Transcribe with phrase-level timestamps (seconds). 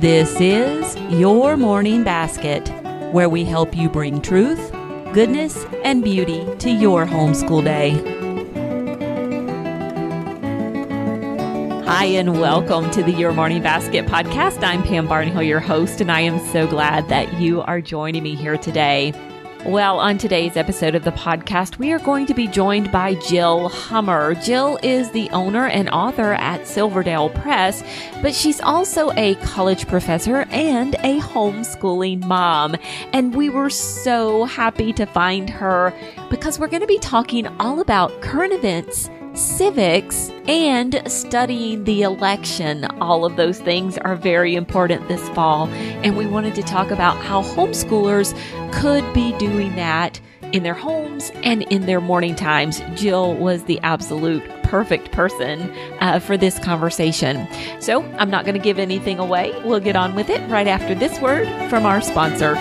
[0.00, 2.66] This is Your Morning Basket,
[3.12, 4.72] where we help you bring truth,
[5.12, 7.90] goodness, and beauty to your homeschool day.
[11.84, 14.62] Hi, and welcome to the Your Morning Basket podcast.
[14.62, 18.34] I'm Pam Barnhill, your host, and I am so glad that you are joining me
[18.34, 19.12] here today.
[19.66, 23.68] Well, on today's episode of the podcast, we are going to be joined by Jill
[23.68, 24.34] Hummer.
[24.36, 27.84] Jill is the owner and author at Silverdale Press,
[28.22, 32.74] but she's also a college professor and a homeschooling mom.
[33.12, 35.92] And we were so happy to find her
[36.30, 42.84] because we're going to be talking all about current events civics, and studying the election.
[43.00, 45.68] All of those things are very important this fall.
[46.02, 48.34] And we wanted to talk about how homeschoolers
[48.72, 50.20] could be doing that
[50.52, 52.82] in their homes and in their morning times.
[52.94, 57.46] Jill was the absolute perfect person uh, for this conversation.
[57.80, 59.52] So I'm not going to give anything away.
[59.64, 62.56] We'll get on with it right after this word from our sponsor.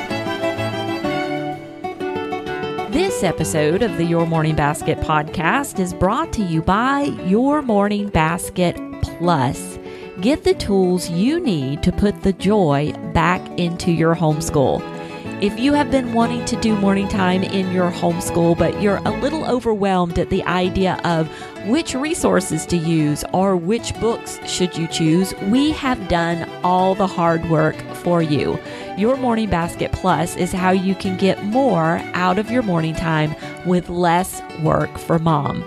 [2.91, 8.09] This episode of the Your Morning Basket podcast is brought to you by Your Morning
[8.09, 9.77] Basket Plus.
[10.21, 14.98] Get the tools you need to put the joy back into your homeschool.
[15.41, 19.21] If you have been wanting to do morning time in your homeschool, but you're a
[19.21, 21.29] little overwhelmed at the idea of
[21.65, 27.07] which resources to use or which books should you choose, we have done all the
[27.07, 28.59] hard work for you.
[28.97, 33.33] Your Morning Basket Plus is how you can get more out of your morning time
[33.65, 35.63] with less work for mom.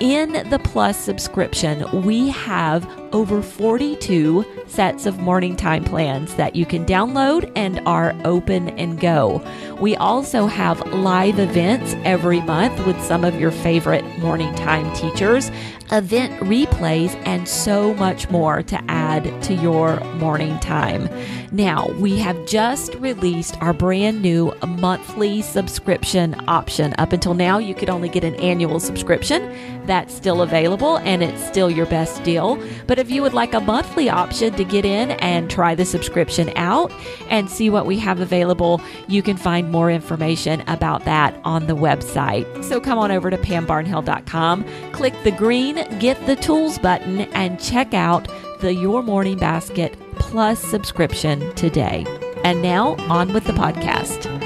[0.00, 6.64] In the Plus subscription, we have over 42 sets of morning time plans that you
[6.64, 9.44] can download and are open and go.
[9.80, 15.50] We also have live events every month with some of your favorite morning time teachers,
[15.90, 21.08] event replays, and so much more to add to your morning time.
[21.52, 26.94] Now, we have just released our brand new monthly subscription option.
[26.96, 29.54] Up until now, you could only get an annual subscription.
[29.84, 32.58] That's still available and it's still your best deal.
[32.86, 36.52] But if you would like a monthly option to get in and try the subscription
[36.56, 36.92] out
[37.28, 41.76] and see what we have available, you can find more information about that on the
[41.76, 42.64] website.
[42.64, 47.94] So come on over to pambarnhill.com, click the green Get the Tools button, and check
[47.94, 48.28] out
[48.60, 52.06] the Your Morning Basket Plus subscription today.
[52.44, 54.41] And now, on with the podcast.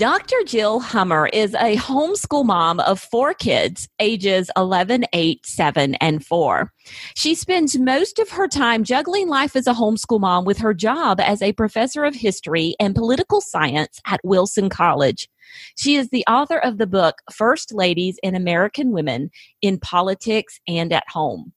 [0.00, 0.36] Dr.
[0.46, 6.72] Jill Hummer is a homeschool mom of four kids, ages 11, 8, 7, and 4.
[7.14, 11.20] She spends most of her time juggling life as a homeschool mom with her job
[11.20, 15.28] as a professor of history and political science at Wilson College.
[15.76, 20.94] She is the author of the book First Ladies and American Women in Politics and
[20.94, 21.52] at Home.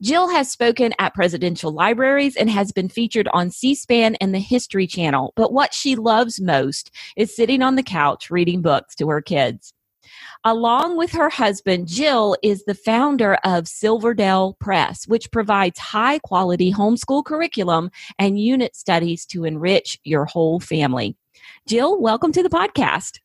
[0.00, 4.38] Jill has spoken at presidential libraries and has been featured on C SPAN and the
[4.38, 5.32] History Channel.
[5.36, 9.72] But what she loves most is sitting on the couch reading books to her kids.
[10.44, 16.70] Along with her husband, Jill is the founder of Silverdale Press, which provides high quality
[16.70, 21.16] homeschool curriculum and unit studies to enrich your whole family.
[21.66, 23.20] Jill, welcome to the podcast.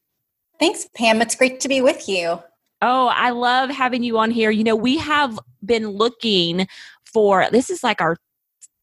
[0.59, 1.21] Thanks, Pam.
[1.21, 2.41] It's great to be with you.
[2.81, 4.51] Oh, I love having you on here.
[4.51, 6.67] You know, we have been looking
[7.05, 8.17] for this is like our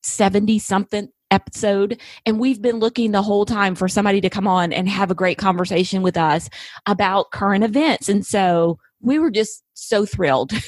[0.03, 4.73] 70 something episode and we've been looking the whole time for somebody to come on
[4.73, 6.49] and have a great conversation with us
[6.87, 10.53] about current events and so we were just so thrilled.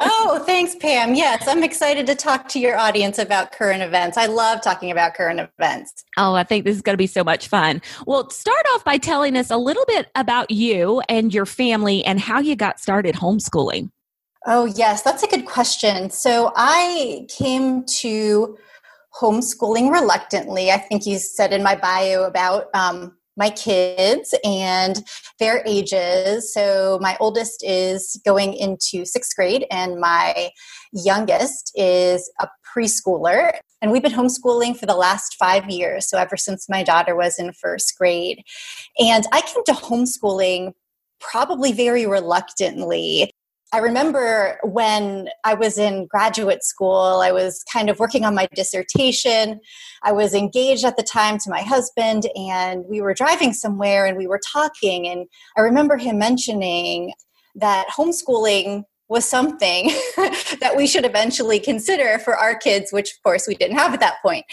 [0.00, 1.14] Oh thanks pam.
[1.14, 4.16] Yes i'm excited to talk to your audience about current events.
[4.16, 6.04] I love talking about current events.
[6.16, 7.82] Oh i think this is going to be so much fun.
[8.06, 12.18] Well start off by telling us a little bit about you and your family and
[12.18, 13.90] how you got started homeschooling.
[14.46, 16.10] Oh, yes, that's a good question.
[16.10, 18.58] So I came to
[19.18, 20.70] homeschooling reluctantly.
[20.70, 25.04] I think you said in my bio about um, my kids and
[25.38, 26.52] their ages.
[26.52, 30.50] So my oldest is going into sixth grade, and my
[30.92, 33.58] youngest is a preschooler.
[33.82, 37.38] And we've been homeschooling for the last five years, so ever since my daughter was
[37.38, 38.42] in first grade.
[38.98, 40.72] And I came to homeschooling
[41.20, 43.30] probably very reluctantly.
[43.74, 48.46] I remember when I was in graduate school, I was kind of working on my
[48.54, 49.58] dissertation.
[50.04, 54.16] I was engaged at the time to my husband, and we were driving somewhere and
[54.16, 55.08] we were talking.
[55.08, 55.26] And
[55.56, 57.14] I remember him mentioning
[57.56, 59.86] that homeschooling was something
[60.60, 63.98] that we should eventually consider for our kids, which of course we didn't have at
[63.98, 64.44] that point.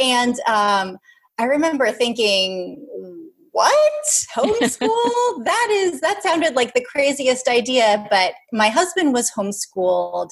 [0.00, 0.98] And um,
[1.38, 3.23] I remember thinking,
[3.54, 4.04] what?
[4.34, 5.44] Homeschool?
[5.44, 10.30] That is that sounded like the craziest idea but my husband was homeschooled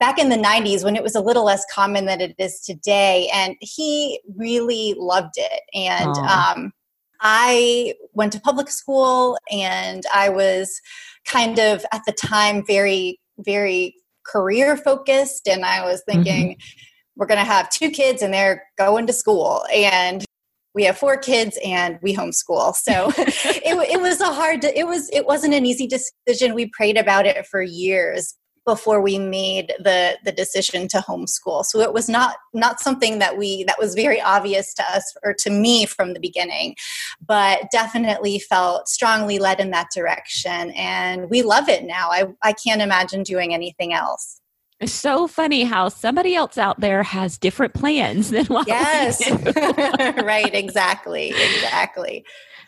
[0.00, 3.28] back in the 90s when it was a little less common than it is today
[3.32, 6.72] and he really loved it and um,
[7.20, 10.80] i went to public school and i was
[11.26, 13.94] kind of at the time very very
[14.26, 16.80] career focused and i was thinking mm-hmm.
[17.16, 20.24] we're going to have two kids and they're going to school and
[20.74, 22.74] we have four kids and we homeschool.
[22.74, 26.54] So it, it was a hard it was it wasn't an easy decision.
[26.54, 28.34] We prayed about it for years
[28.66, 31.64] before we made the the decision to homeschool.
[31.64, 35.34] So it was not not something that we that was very obvious to us or
[35.40, 36.74] to me from the beginning
[37.26, 40.70] but definitely felt strongly led in that direction.
[40.72, 42.10] And we love it now.
[42.10, 44.40] I i can't imagine doing anything else
[44.80, 49.30] it's so funny how somebody else out there has different plans than what yes
[50.22, 52.24] right exactly exactly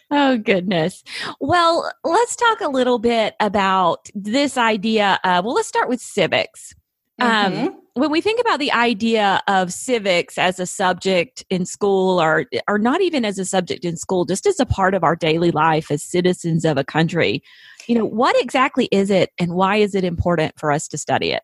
[0.08, 1.03] Oh, goodness.
[1.41, 5.19] Well, let's talk a little bit about this idea.
[5.25, 6.75] Of, well, let's start with civics.
[7.19, 7.67] Um, mm-hmm.
[7.67, 12.44] Um, when we think about the idea of civics as a subject in school, or
[12.69, 15.50] or not even as a subject in school, just as a part of our daily
[15.50, 17.43] life as citizens of a country,
[17.87, 21.32] you know, what exactly is it, and why is it important for us to study
[21.32, 21.43] it?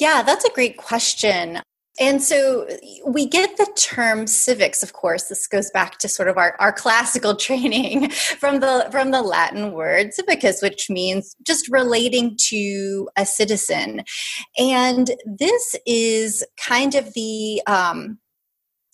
[0.00, 1.60] Yeah, that's a great question.
[2.00, 2.66] And so
[3.06, 5.24] we get the term civics, of course.
[5.24, 9.72] This goes back to sort of our, our classical training from the from the Latin
[9.72, 14.02] word civicus, which means just relating to a citizen.
[14.58, 18.18] And this is kind of the um,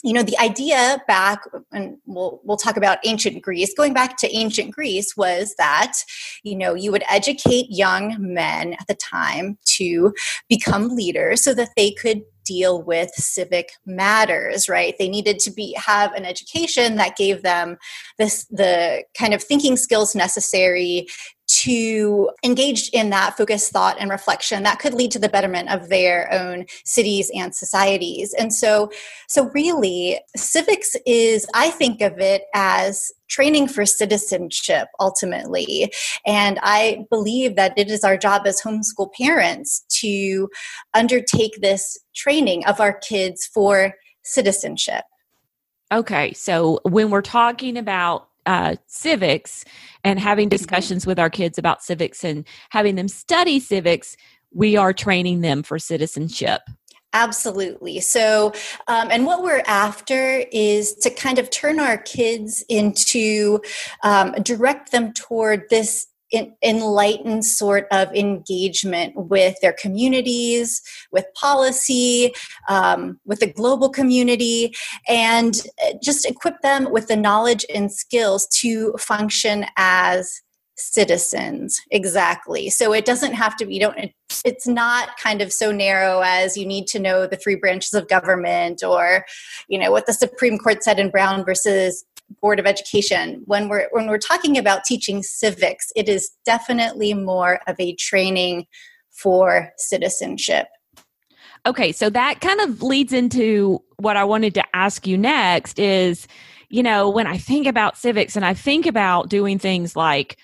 [0.02, 1.40] you know the idea back
[1.72, 5.94] and we'll we'll talk about ancient greece going back to ancient greece was that
[6.42, 10.12] you know you would educate young men at the time to
[10.48, 14.94] become leaders so that they could deal with civic matters right?
[14.98, 17.76] They needed to be have an education that gave them
[18.18, 21.08] this the kind of thinking skills necessary
[21.62, 25.88] to engage in that focused thought and reflection that could lead to the betterment of
[25.88, 28.34] their own cities and societies.
[28.34, 28.90] And so
[29.26, 35.90] so really civics is i think of it as training for citizenship ultimately.
[36.26, 40.48] And i believe that it is our job as homeschool parents to
[40.92, 43.94] undertake this training of our kids for
[44.24, 45.04] citizenship.
[45.90, 49.64] Okay so when we're talking about uh, civics
[50.04, 50.56] and having mm-hmm.
[50.56, 54.16] discussions with our kids about civics and having them study civics,
[54.52, 56.62] we are training them for citizenship.
[57.12, 58.00] Absolutely.
[58.00, 58.52] So,
[58.88, 63.60] um, and what we're after is to kind of turn our kids into,
[64.02, 66.08] um, direct them toward this
[66.62, 70.82] enlightened sort of engagement with their communities,
[71.12, 72.32] with policy,
[72.68, 74.74] um, with the global community,
[75.08, 80.40] and uh, just equip them with the knowledge and skills to function as
[80.76, 81.80] citizens.
[81.90, 82.68] Exactly.
[82.68, 84.12] So it doesn't have to be you don't
[84.44, 88.08] it's not kind of so narrow as you need to know the three branches of
[88.08, 89.24] government or
[89.68, 92.04] you know what the supreme court said in brown versus
[92.40, 97.60] board of education when we're when we're talking about teaching civics it is definitely more
[97.66, 98.66] of a training
[99.10, 100.66] for citizenship.
[101.64, 106.26] Okay so that kind of leads into what i wanted to ask you next is
[106.68, 110.36] you know when i think about civics and i think about doing things like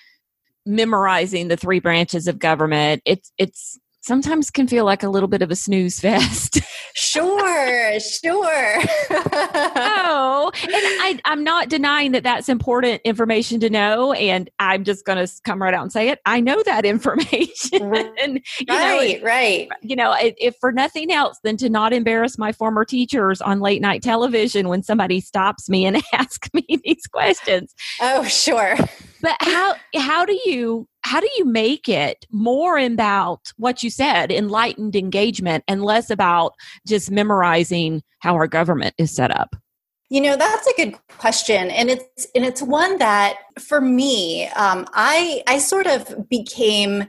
[0.64, 5.42] memorizing the three branches of government it's it's sometimes can feel like a little bit
[5.42, 6.60] of a snooze fest.
[6.94, 8.82] sure, sure.
[9.10, 15.04] oh, and I, I'm not denying that that's important information to know, and I'm just
[15.04, 16.20] going to come right out and say it.
[16.26, 17.82] I know that information.
[18.20, 19.68] and, right, know, right.
[19.80, 23.60] You know, if, if for nothing else than to not embarrass my former teachers on
[23.60, 27.74] late night television when somebody stops me and asks me these questions.
[28.00, 28.76] Oh, sure.
[29.20, 34.30] But how how do you how do you make it more about what you said
[34.30, 36.54] enlightened engagement and less about
[36.86, 39.56] just memorizing how our government is set up?
[40.10, 44.86] You know that's a good question and it's and it's one that for me um,
[44.92, 47.06] i i sort of became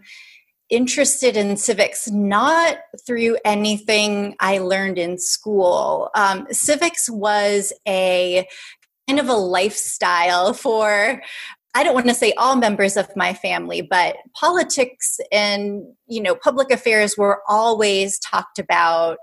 [0.69, 6.09] interested in civics not through anything i learned in school.
[6.15, 8.47] Um, civics was a
[9.07, 11.21] kind of a lifestyle for
[11.75, 16.35] I don't want to say all members of my family, but politics and you know
[16.35, 19.17] public affairs were always talked about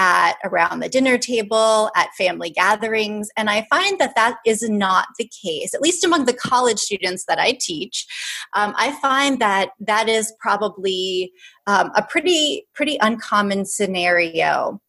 [0.00, 3.28] at around the dinner table, at family gatherings.
[3.36, 7.26] And I find that that is not the case, at least among the college students
[7.28, 8.06] that I teach.
[8.56, 11.32] Um, I find that that is probably
[11.66, 14.80] um, a pretty, pretty uncommon scenario.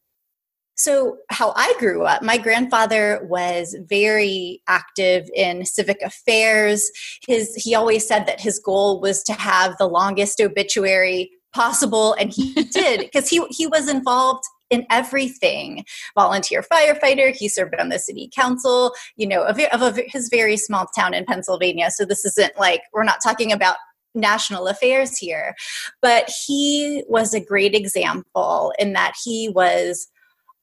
[0.82, 6.90] So, how I grew up, my grandfather was very active in civic affairs.
[7.28, 12.34] His he always said that his goal was to have the longest obituary possible and
[12.34, 15.86] he did because he he was involved in everything.
[16.16, 20.58] Volunteer firefighter he served on the city council you know of, of a, his very
[20.58, 21.92] small town in pennsylvania.
[21.92, 23.76] So this isn't like we're not talking about
[24.16, 25.56] national affairs here.
[26.02, 30.08] But he was a great example in that he was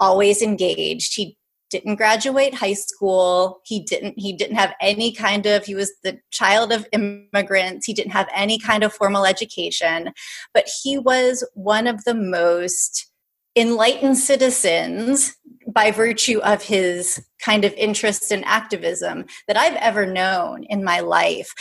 [0.00, 1.16] always engaged.
[1.16, 1.36] He
[1.70, 3.60] didn't graduate high school.
[3.64, 7.86] He didn't he didn't have any kind of he was the child of immigrants.
[7.86, 10.12] He didn't have any kind of formal education
[10.54, 13.10] but he was one of the most
[13.56, 15.36] enlightened citizens
[15.66, 21.00] by virtue of his kind of interest in activism that I've ever known in my
[21.00, 21.52] life.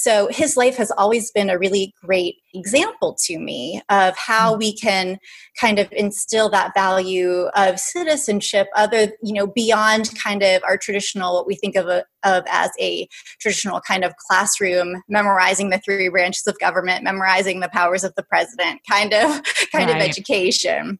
[0.00, 4.58] So his life has always been a really great example to me of how mm.
[4.58, 5.18] we can
[5.60, 11.34] kind of instill that value of citizenship other you know beyond kind of our traditional
[11.34, 13.06] what we think of, a, of as a
[13.40, 18.22] traditional kind of classroom memorizing the three branches of government memorizing the powers of the
[18.22, 19.42] president kind of
[19.72, 19.96] kind right.
[19.96, 20.98] of education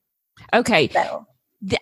[0.52, 1.26] okay so.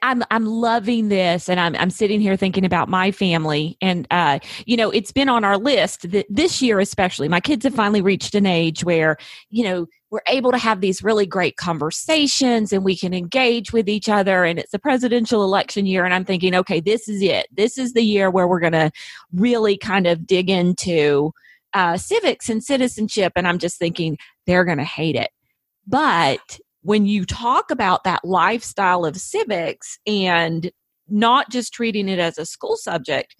[0.02, 4.40] I'm I'm loving this, and I'm I'm sitting here thinking about my family, and uh,
[4.66, 7.28] you know, it's been on our list this year especially.
[7.28, 9.16] My kids have finally reached an age where
[9.50, 13.88] you know we're able to have these really great conversations, and we can engage with
[13.88, 14.44] each other.
[14.44, 17.46] And it's the presidential election year, and I'm thinking, okay, this is it.
[17.52, 18.90] This is the year where we're going to
[19.32, 21.32] really kind of dig into
[21.72, 23.32] uh, civics and citizenship.
[23.36, 25.30] And I'm just thinking they're going to hate it,
[25.86, 30.70] but when you talk about that lifestyle of civics and
[31.08, 33.34] not just treating it as a school subject,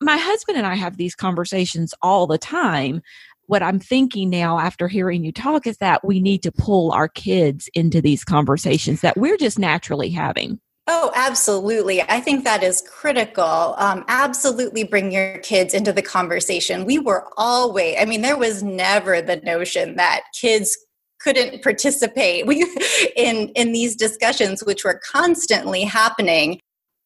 [0.00, 3.02] my husband and I have these conversations all the time.
[3.46, 7.08] What I'm thinking now after hearing you talk is that we need to pull our
[7.08, 10.60] kids into these conversations that we're just naturally having.
[10.86, 12.02] Oh, absolutely.
[12.02, 13.74] I think that is critical.
[13.76, 16.84] Um, absolutely bring your kids into the conversation.
[16.84, 20.76] We were always, I mean, there was never the notion that kids
[21.20, 22.44] couldn't participate
[23.16, 26.60] in in these discussions which were constantly happening.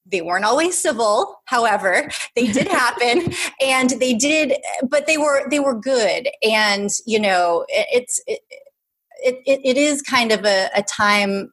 [0.07, 4.55] They weren't always civil however they did happen and they did
[4.89, 6.29] but they were they were good.
[6.43, 8.41] And you know it, it's it,
[9.23, 11.51] it, it is kind of a, a time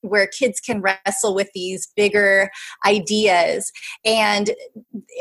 [0.00, 2.50] where kids can wrestle with these bigger
[2.84, 3.70] ideas.
[4.04, 4.50] And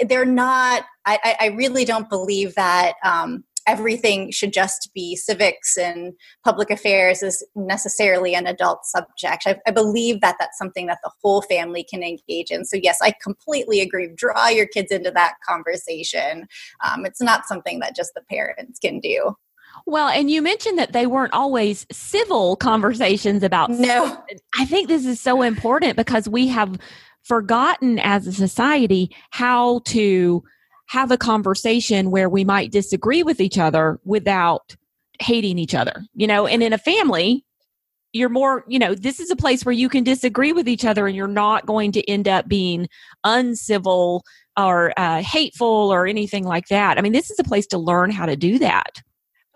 [0.07, 6.13] they're not i, I really don't believe that um, everything should just be civics and
[6.44, 9.44] public affairs is necessarily an adult subject.
[9.46, 12.65] I, I, believe that that's something that the whole family can engage in.
[12.65, 14.10] So, yes, I completely agree.
[14.15, 16.48] Draw your kids into that conversation.
[16.84, 19.36] Um, it's not something that just the parents can do.
[19.86, 23.70] Well, and you mentioned that they weren't always civil conversations about.
[23.70, 24.24] No.
[24.58, 26.77] I think this is so important because we have
[27.24, 30.44] forgotten as a society how to
[30.91, 34.75] have a conversation where we might disagree with each other without
[35.21, 37.45] hating each other, you know, and in a family,
[38.12, 41.07] you're more, you know, this is a place where you can disagree with each other
[41.07, 42.89] and you're not going to end up being
[43.24, 44.25] uncivil
[44.57, 46.98] or uh, hateful or anything like that.
[46.98, 49.01] I mean, this is a place to learn how to do that.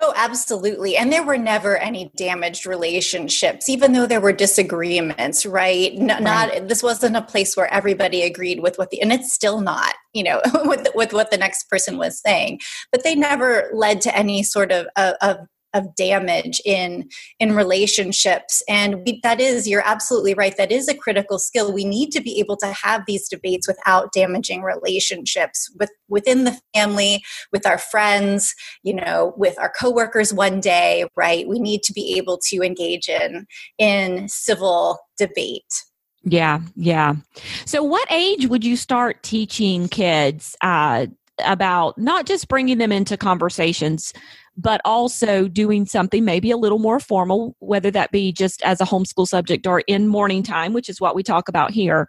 [0.02, 0.98] Oh, absolutely.
[0.98, 5.94] And there were never any damaged relationships, even though there were disagreements, right?
[5.94, 6.22] N- right.
[6.22, 9.94] Not this wasn't a place where everybody agreed with what the, and it's still not,
[10.14, 12.60] you know, with with what the next person was saying.
[12.92, 15.38] But they never led to any sort of of,
[15.76, 17.08] of damage in
[17.40, 18.64] in relationships.
[18.68, 20.56] And we, that is you're absolutely right.
[20.58, 21.72] That is a critical skill.
[21.72, 26.60] We need to be able to have these debates without damaging relationships with within the
[26.74, 31.48] family with our friends you know with our coworkers one day right?
[31.48, 33.46] We need to be able to engage in
[33.78, 35.84] in civil debate.
[36.24, 37.16] Yeah yeah.
[37.66, 41.08] So what age would you start teaching kids uh,
[41.44, 44.14] about not just bringing them into conversations
[44.58, 48.86] but also doing something maybe a little more formal, whether that be just as a
[48.86, 52.08] homeschool subject or in morning time, which is what we talk about here.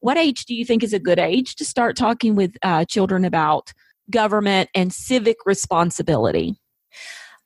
[0.00, 3.24] What age do you think is a good age to start talking with uh, children
[3.24, 3.72] about
[4.10, 6.56] government and civic responsibility?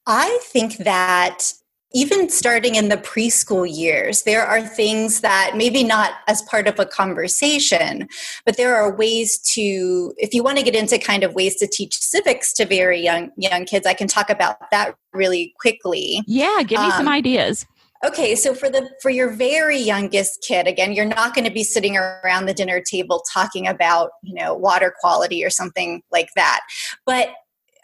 [0.06, 1.52] I think that
[1.92, 6.78] even starting in the preschool years, there are things that maybe not as part of
[6.78, 8.08] a conversation,
[8.44, 11.66] but there are ways to, if you want to get into kind of ways to
[11.66, 16.22] teach civics to very young young kids, I can talk about that really quickly.
[16.26, 17.66] Yeah, give me um, some ideas.
[18.02, 21.64] Okay, so for the for your very youngest kid, again, you're not going to be
[21.64, 26.60] sitting around the dinner table talking about, you know, water quality or something like that.
[27.04, 27.30] But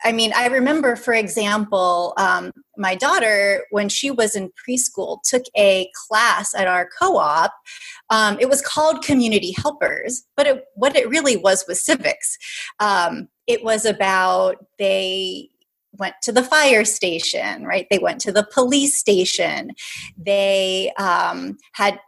[0.04, 5.44] I mean, I remember, for example, um, my daughter, when she was in preschool, took
[5.56, 7.52] a class at our co op.
[8.10, 12.36] Um, it was called Community Helpers, but it, what it really was was civics.
[12.80, 15.50] Um, it was about they
[15.98, 17.86] went to the fire station, right?
[17.90, 19.70] They went to the police station.
[20.18, 21.98] They um, had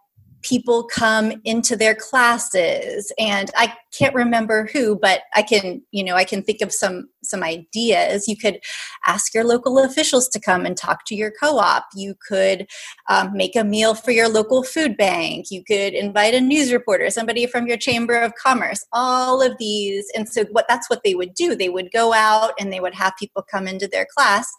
[0.43, 6.15] people come into their classes and i can't remember who but i can you know
[6.15, 8.27] i can think of some some ideas.
[8.29, 8.61] You could
[9.07, 11.85] ask your local officials to come and talk to your co-op.
[11.95, 12.67] You could
[13.09, 15.47] um, make a meal for your local food bank.
[15.51, 20.07] You could invite a news reporter somebody from your chamber of commerce all of these.
[20.15, 21.55] And so what that's what they would do.
[21.55, 24.51] They would go out and they would have people come into their class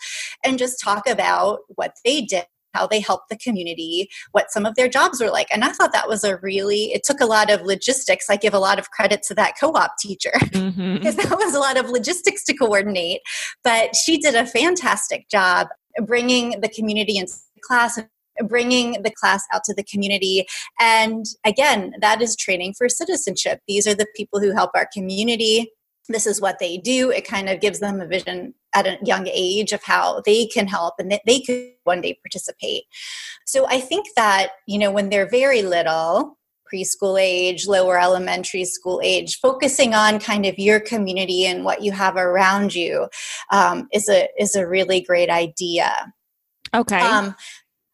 [0.43, 2.45] and just talk about what they did
[2.79, 5.47] how they helped the community, what some of their jobs were like.
[5.51, 8.29] And I thought that was a really, it took a lot of logistics.
[8.29, 10.95] I give a lot of credit to that co op teacher mm-hmm.
[10.95, 13.21] because that was a lot of logistics to coordinate.
[13.63, 15.67] But she did a fantastic job
[16.05, 17.99] bringing the community into class
[18.45, 20.45] bringing the class out to the community.
[20.79, 23.59] And again, that is training for citizenship.
[23.67, 25.73] These are the people who help our community
[26.09, 27.11] this is what they do.
[27.11, 30.67] It kind of gives them a vision at a young age of how they can
[30.67, 32.83] help and that they could one day participate.
[33.45, 36.37] So I think that, you know, when they're very little,
[36.71, 41.91] preschool age, lower elementary school age, focusing on kind of your community and what you
[41.91, 43.07] have around you
[43.51, 46.13] um, is a is a really great idea.
[46.73, 46.99] Okay.
[46.99, 47.35] Um,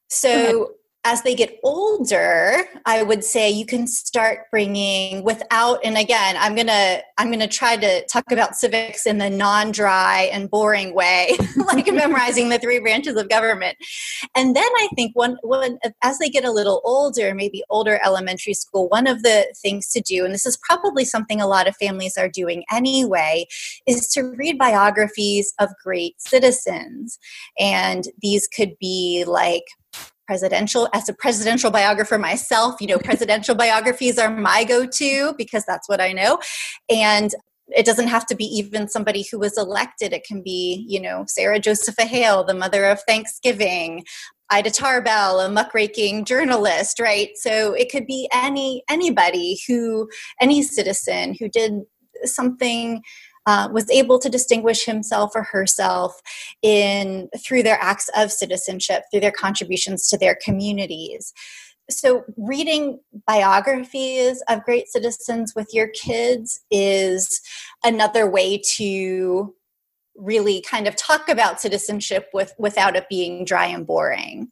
[0.09, 0.71] so
[1.05, 6.55] as they get older i would say you can start bringing without and again i'm
[6.55, 11.87] gonna i'm gonna try to talk about civics in the non-dry and boring way like
[11.93, 13.77] memorizing the three branches of government.
[14.35, 18.53] And then i think one, one as they get a little older maybe older elementary
[18.53, 21.75] school one of the things to do and this is probably something a lot of
[21.77, 23.45] families are doing anyway
[23.87, 27.19] is to read biographies of great citizens.
[27.59, 29.63] And these could be like
[30.27, 35.87] presidential as a presidential biographer myself you know presidential biographies are my go-to because that's
[35.89, 36.39] what i know.
[36.89, 37.33] And
[37.69, 40.13] it doesn't have to be even somebody who was elected.
[40.13, 44.03] It can be you know sarah josepha hale the mother of thanksgiving
[44.51, 47.29] ida tarbell a muckraking journalist right?
[47.35, 50.09] So it could be any anybody who
[50.39, 51.73] any citizen who did
[52.23, 53.01] something
[53.45, 56.19] uh, was able to distinguish himself or herself
[56.61, 61.33] in through their acts of citizenship, through their contributions to their communities.
[61.89, 67.41] So, reading biographies of great citizens with your kids is
[67.83, 69.53] another way to
[70.15, 74.51] really kind of talk about citizenship with without it being dry and boring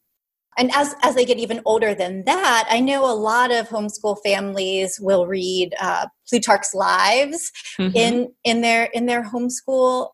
[0.58, 4.18] and as as they get even older than that i know a lot of homeschool
[4.24, 7.96] families will read uh, plutarch's lives mm-hmm.
[7.96, 10.10] in in their in their homeschool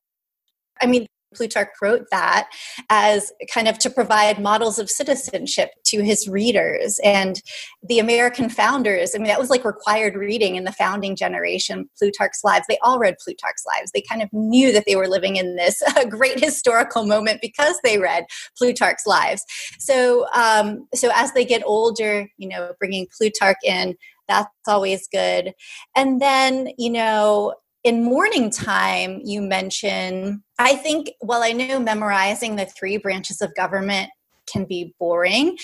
[0.82, 2.50] i mean Plutarch wrote that
[2.90, 7.00] as kind of to provide models of citizenship to his readers.
[7.04, 7.42] And
[7.84, 12.42] the American founders, I mean, that was like required reading in the founding generation, Plutarch's
[12.44, 12.66] Lives.
[12.68, 13.92] They all read Plutarch's Lives.
[13.92, 17.80] They kind of knew that they were living in this uh, great historical moment because
[17.84, 18.26] they read
[18.58, 19.44] Plutarch's Lives.
[19.80, 23.96] So, um, so as they get older, you know, bringing Plutarch in,
[24.30, 25.54] that's always good.
[25.96, 32.56] And then, you know, in morning time, you mention, I think, well, I know memorizing
[32.56, 34.10] the three branches of government
[34.52, 35.58] can be boring.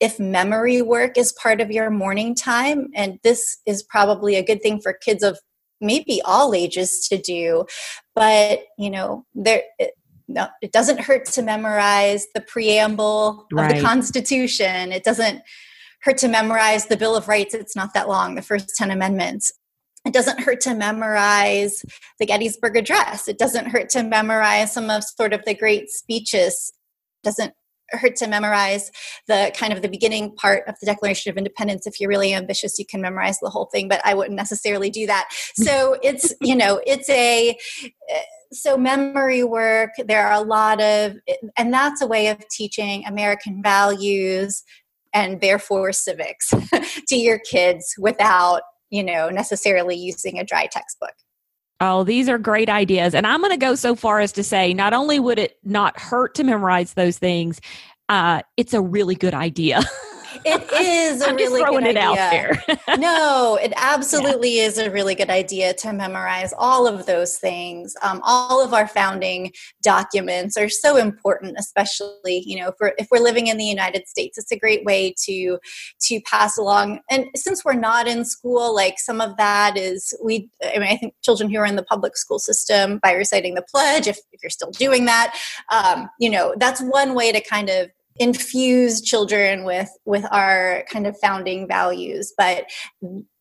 [0.00, 4.62] If memory work is part of your morning time, and this is probably a good
[4.62, 5.38] thing for kids of
[5.80, 7.66] maybe all ages to do,
[8.14, 9.62] but you know, there.
[9.78, 9.92] It,
[10.30, 13.70] no, it doesn't hurt to memorize the preamble right.
[13.70, 14.92] of the Constitution.
[14.92, 15.40] It doesn't
[16.02, 17.54] hurt to memorize the Bill of Rights.
[17.54, 19.50] It's not that long, the first 10 amendments
[20.08, 21.84] it doesn't hurt to memorize
[22.18, 23.28] the Gettysburg Address.
[23.28, 26.72] It doesn't hurt to memorize some of sort of the great speeches.
[27.22, 27.52] It doesn't
[27.90, 28.90] hurt to memorize
[29.26, 31.86] the kind of the beginning part of the Declaration of Independence.
[31.86, 35.06] If you're really ambitious, you can memorize the whole thing, but I wouldn't necessarily do
[35.08, 35.28] that.
[35.54, 37.54] So it's, you know, it's a,
[38.50, 41.16] so memory work, there are a lot of,
[41.58, 44.64] and that's a way of teaching American values
[45.12, 46.50] and therefore civics
[47.08, 51.14] to your kids without you know, necessarily using a dry textbook.
[51.80, 53.14] Oh, these are great ideas.
[53.14, 55.98] And I'm going to go so far as to say not only would it not
[55.98, 57.60] hurt to memorize those things,
[58.08, 59.82] uh, it's a really good idea.
[60.44, 62.02] it is a really just good it idea.
[62.02, 62.96] out there.
[62.98, 64.64] no, it absolutely yeah.
[64.64, 67.94] is a really good idea to memorize all of those things.
[68.02, 73.22] Um, all of our founding documents are so important, especially you know, for if we're
[73.22, 75.58] living in the United States, it's a great way to
[76.02, 77.00] to pass along.
[77.10, 80.48] And since we're not in school, like some of that is we.
[80.62, 83.62] I mean, I think children who are in the public school system by reciting the
[83.62, 85.36] pledge, if, if you're still doing that,
[85.70, 91.06] um, you know, that's one way to kind of infuse children with with our kind
[91.06, 92.64] of founding values but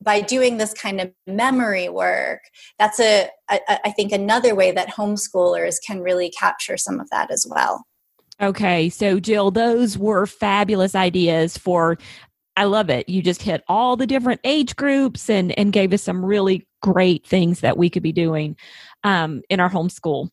[0.02, 2.42] by doing this kind of memory work
[2.78, 7.32] that's a I, I think another way that homeschoolers can really capture some of that
[7.32, 7.86] as well
[8.42, 11.98] okay so jill those were fabulous ideas for
[12.58, 13.08] I love it.
[13.08, 17.24] You just hit all the different age groups and and gave us some really great
[17.24, 18.58] things that we could be doing
[19.04, 20.30] um, in our homeschool.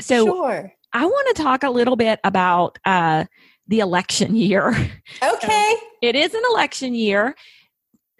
[0.00, 0.72] So sure.
[0.92, 3.26] I want to talk a little bit about uh,
[3.70, 4.74] the election year.
[5.22, 5.74] Okay.
[5.78, 7.34] So it is an election year.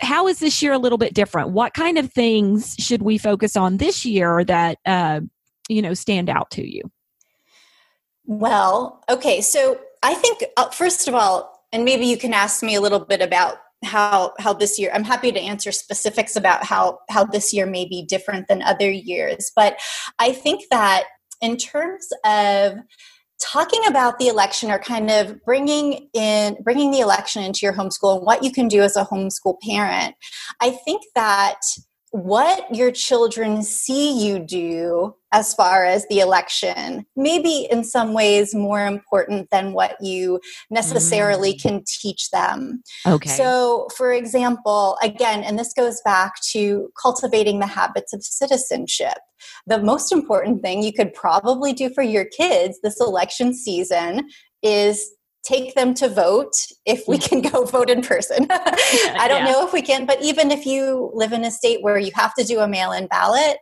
[0.01, 1.51] How is this year a little bit different?
[1.51, 5.21] What kind of things should we focus on this year that uh,
[5.69, 6.83] you know stand out to you?
[8.27, 9.41] Well, okay.
[9.41, 13.01] So I think uh, first of all, and maybe you can ask me a little
[13.05, 17.51] bit about how how this year i'm happy to answer specifics about how how this
[17.51, 19.79] year may be different than other years but
[20.19, 21.05] i think that
[21.41, 22.75] in terms of
[23.41, 28.17] talking about the election or kind of bringing in bringing the election into your homeschool
[28.17, 30.15] and what you can do as a homeschool parent
[30.61, 31.61] i think that
[32.11, 38.53] what your children see you do as far as the election maybe in some ways
[38.53, 41.63] more important than what you necessarily mm.
[41.63, 42.83] can teach them.
[43.07, 43.31] Okay.
[43.31, 49.19] So for example again and this goes back to cultivating the habits of citizenship.
[49.67, 54.29] The most important thing you could probably do for your kids this election season
[54.63, 56.55] is take them to vote
[56.87, 58.47] if we can go vote in person.
[58.51, 59.53] I don't yeah.
[59.53, 62.35] know if we can, but even if you live in a state where you have
[62.35, 63.57] to do a mail in ballot,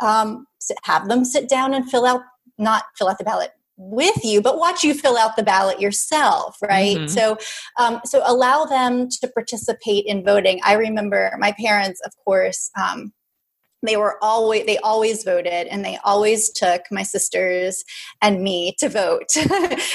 [0.00, 0.46] um,
[0.84, 2.20] have them sit down and fill out,
[2.58, 6.56] not fill out the ballot with you but watch you fill out the ballot yourself
[6.62, 7.06] right mm-hmm.
[7.06, 7.36] so
[7.78, 13.12] um, so allow them to participate in voting i remember my parents of course um,
[13.82, 17.84] they were always they always voted and they always took my sisters
[18.22, 19.28] and me to vote.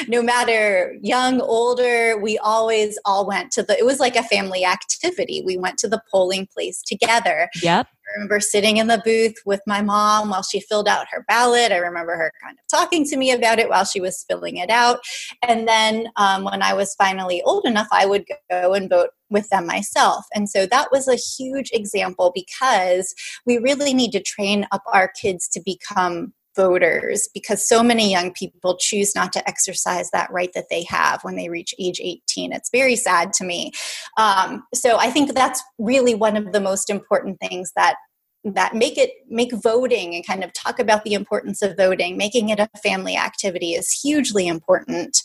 [0.07, 4.65] No matter young older we always all went to the it was like a family
[4.65, 5.41] activity.
[5.45, 7.49] We went to the polling place together.
[7.61, 11.23] Yep I remember sitting in the booth with my mom while she filled out her
[11.27, 11.71] ballot.
[11.71, 14.69] I remember her kind of talking to me about it while she was filling it
[14.69, 14.99] out.
[15.47, 19.47] And then um, when I was finally old enough, I would go and vote with
[19.49, 20.25] them myself.
[20.35, 25.09] And so that was a huge example because we really need to train up our
[25.09, 30.51] kids to become voters because so many young people choose not to exercise that right
[30.53, 33.71] that they have when they reach age 18 it's very sad to me.
[34.17, 37.95] Um, so i think that's really one of the most important things that
[38.43, 42.49] that make it make voting and kind of talk about the importance of voting making
[42.49, 45.21] it a family activity is hugely important.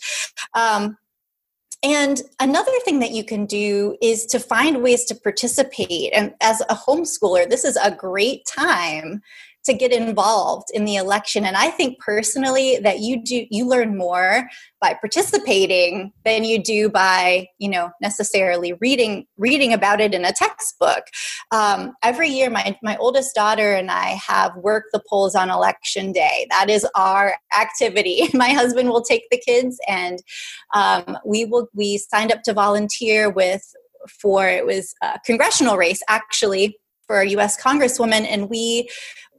[0.55, 0.99] Um,
[1.83, 6.13] and another thing that you can do is to find ways to participate.
[6.15, 9.23] And as a homeschooler, this is a great time
[9.67, 11.45] to get involved in the election.
[11.45, 14.49] And i think personally that you do you learn more
[14.81, 20.33] by participating than you do by you know necessarily reading reading about it in a
[20.33, 21.05] textbook.
[21.51, 26.13] Um, every year my, my oldest daughter and i have worked the polls on election
[26.13, 26.47] day.
[26.51, 28.29] That is our activity.
[28.35, 30.19] My husband will take the kids and
[30.75, 33.63] um, we will we signed up to volunteer with
[34.09, 38.27] for it was a congressional race actually for a US congresswoman.
[38.29, 38.89] And we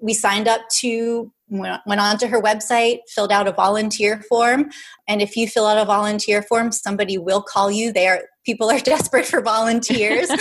[0.02, 4.70] we signed up to went, went on to her website filled out a volunteer form.
[5.08, 7.92] And if you fill out a volunteer form somebody will call you.
[7.92, 10.30] They are people are desperate for volunteers.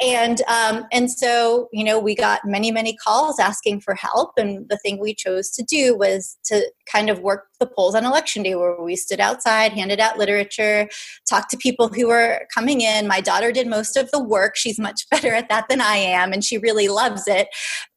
[0.00, 4.30] And um, and so you know we got many many calls asking for help.
[4.36, 8.04] And the thing we chose to do was to kind of work the polls on
[8.04, 10.88] election day where we stood outside handed out literature
[11.28, 13.08] talked to people who were coming in.
[13.08, 14.56] My daughter did most of the work.
[14.56, 17.48] She's much better at that than i am and she really loves it.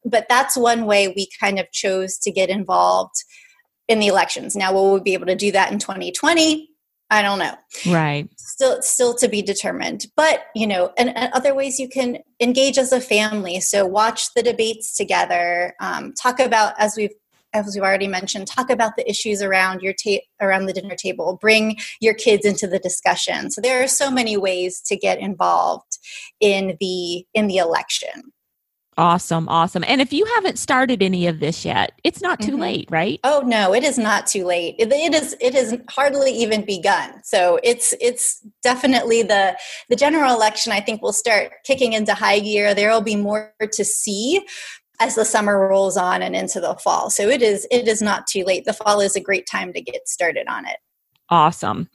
[0.04, 3.16] But that's one way we kind of chose to get involved
[3.88, 6.68] in the elections now will we be able to do that in 2020
[7.12, 7.56] I don't know.
[7.92, 8.30] Right.
[8.38, 10.06] Still, still to be determined.
[10.16, 13.60] But you know, and, and other ways you can engage as a family.
[13.60, 15.76] So watch the debates together.
[15.82, 17.12] Um, talk about as we've
[17.54, 21.38] as we've already mentioned, talk about the issues around your ta- around the dinner table.
[21.42, 23.52] Bring your kids into the discussion.
[23.52, 25.98] So there are so many ways to get involved
[26.40, 28.32] in the in the election.
[28.98, 29.86] Awesome, awesome.
[29.88, 32.62] And if you haven't started any of this yet, it's not too mm-hmm.
[32.62, 33.20] late, right?
[33.24, 34.76] Oh no, it is not too late.
[34.78, 37.24] It, it is it has hardly even begun.
[37.24, 39.58] So it's it's definitely the
[39.90, 42.76] the general election I think will start kicking into high gear.
[42.76, 44.42] There will be more to see
[45.00, 47.10] as the summer rolls on and into the fall.
[47.10, 48.66] So it is it is not too late.
[48.66, 50.78] The fall is a great time to get started on it.
[51.32, 51.90] Awesome.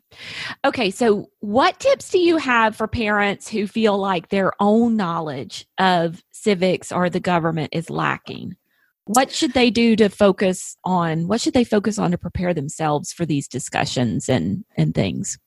[0.64, 5.66] Okay, so what tips do you have for parents who feel like their own knowledge
[5.76, 8.56] of civics or the government is lacking?
[9.04, 11.28] What should they do to focus on?
[11.28, 15.38] What should they focus on to prepare themselves for these discussions and and things?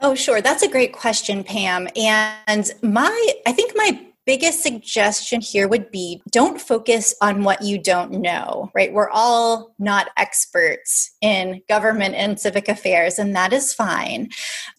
[0.00, 0.40] Oh, sure.
[0.40, 1.88] That's a great question, Pam.
[1.96, 7.78] And my I think my biggest suggestion here would be don't focus on what you
[7.78, 8.92] don't know, right?
[8.92, 14.28] We're all not experts in government and civic affairs, and that is fine.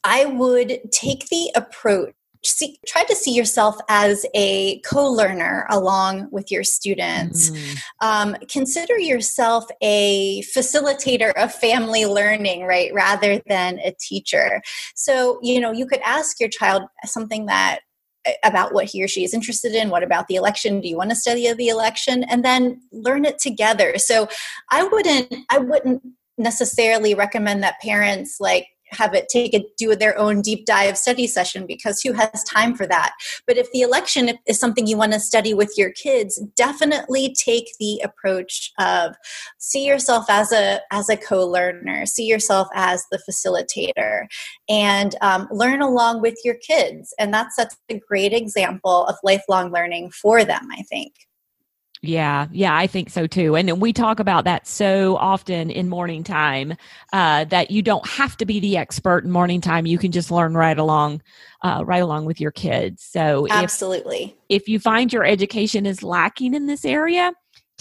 [0.04, 2.14] I would take the approach
[2.46, 7.78] See, try to see yourself as a co-learner along with your students mm.
[8.02, 14.62] um, consider yourself a facilitator of family learning right rather than a teacher
[14.94, 17.80] so you know you could ask your child something that
[18.44, 19.90] about what he or she is interested in?
[19.90, 20.82] What about the election?
[20.82, 22.24] Do you want to study the election?
[22.24, 23.98] And then learn it together.
[23.98, 24.28] So
[24.72, 26.02] i wouldn't i wouldn't
[26.38, 31.28] necessarily recommend that parents like have it take a do their own deep dive study
[31.28, 33.14] session because who has time for that?
[33.48, 37.68] But if the election is something you want to study with your kids definitely take
[37.80, 39.16] the approach of
[39.58, 44.26] see yourself as a as a co-learner see yourself as the facilitator
[44.70, 47.14] and um, learn along with your kids.
[47.20, 51.14] And that's that's a great example of lifelong learning for them i think
[52.04, 53.56] yeah, yeah, I think so too.
[53.56, 56.76] And we talk about that so often in morning time
[57.14, 59.86] uh, that you don't have to be the expert in morning time.
[59.86, 61.22] You can just learn right along,
[61.62, 63.04] uh, right along with your kids.
[63.04, 67.32] So absolutely, if, if you find your education is lacking in this area,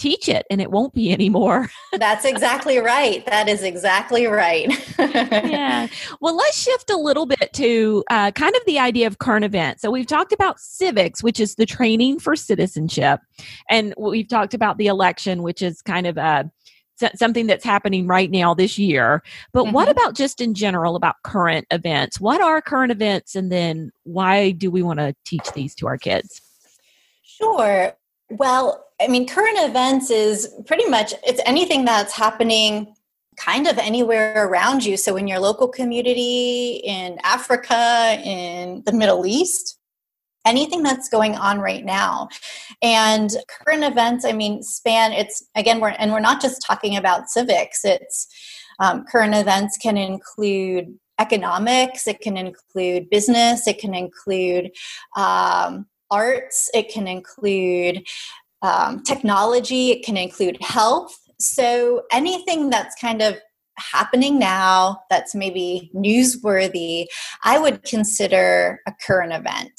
[0.03, 1.69] teach it and it won't be anymore.
[1.93, 3.25] That's exactly right.
[3.25, 4.67] That is exactly right.
[4.99, 5.87] yeah.
[6.19, 9.81] Well, let's shift a little bit to uh, kind of the idea of current events.
[9.81, 13.21] So we've talked about civics, which is the training for citizenship,
[13.69, 16.43] and we've talked about the election, which is kind of a uh,
[17.15, 19.23] something that's happening right now this year.
[19.51, 19.73] But mm-hmm.
[19.73, 22.19] what about just in general about current events?
[22.19, 25.97] What are current events, and then why do we want to teach these to our
[25.97, 26.41] kids?
[27.23, 27.93] Sure.
[28.29, 32.95] Well, I mean, current events is pretty much it's anything that's happening
[33.37, 34.97] kind of anywhere around you.
[34.97, 39.77] So in your local community, in Africa, in the Middle East,
[40.45, 42.29] anything that's going on right now.
[42.81, 47.29] And current events, I mean, span it's again we're and we're not just talking about
[47.29, 47.83] civics.
[47.83, 48.27] It's
[48.79, 54.71] um, current events can include economics, it can include business, it can include
[55.15, 58.05] um, arts, it can include
[58.63, 61.15] um, technology, it can include health.
[61.39, 63.35] So anything that's kind of
[63.77, 67.05] happening now that's maybe newsworthy,
[67.43, 69.73] I would consider a current event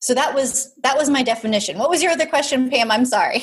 [0.00, 1.78] so that was that was my definition.
[1.78, 2.90] What was your other question pam?
[2.90, 3.42] I'm sorry.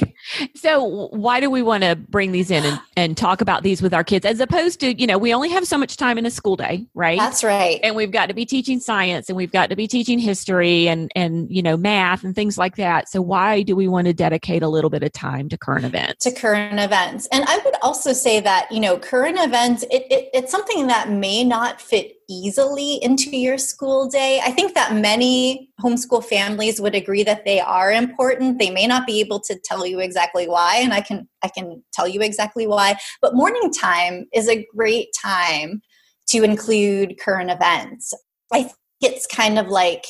[0.56, 3.94] So why do we want to bring these in and, and talk about these with
[3.94, 6.32] our kids as opposed to you know we only have so much time in a
[6.32, 7.20] school day right?
[7.20, 7.80] That's right.
[7.84, 11.12] And we've got to be teaching science and we've got to be teaching history and
[11.16, 13.10] and you know math and things like that.
[13.10, 16.24] So why do we want to dedicate a little bit of time to current events?
[16.24, 17.28] To current events.
[17.32, 21.10] And i would also say that you know current events it, it it's something that
[21.10, 24.42] may not fit easily into your school day.
[24.44, 28.60] I think that many homeschool families would agree that they are important.
[28.60, 31.84] They may not be able to tell you exactly why and I can I can
[31.94, 35.82] tell you exactly why, but morning time is a great time
[36.30, 38.14] to include current events.
[38.52, 40.06] I think it's kind of like